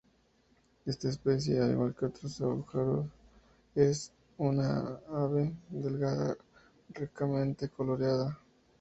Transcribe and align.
Esta 0.83 1.09
especie, 1.09 1.59
al 1.61 1.73
igual 1.73 1.93
que 1.95 2.05
otros 2.07 2.41
abejarucos, 2.41 3.05
es 3.75 4.11
un 4.39 4.59
ave 4.59 5.53
delgada 5.69 6.35
ricamente 6.89 7.69
coloreada. 7.69 8.39